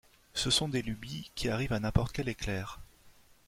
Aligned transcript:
Ce 0.33 0.49
sont 0.49 0.67
des 0.67 0.81
lubies 0.81 1.29
qui 1.35 1.47
arrivent 1.47 1.73
à 1.73 1.79
n’importe 1.79 2.11
quel 2.13 2.27
éclair. 2.27 2.79